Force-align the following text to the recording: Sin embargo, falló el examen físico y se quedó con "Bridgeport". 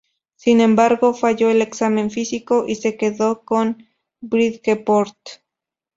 Sin 0.35 0.61
embargo, 0.61 1.13
falló 1.13 1.51
el 1.51 1.61
examen 1.61 2.09
físico 2.09 2.65
y 2.67 2.73
se 2.73 2.97
quedó 2.97 3.45
con 3.45 3.85
"Bridgeport". 4.19 5.15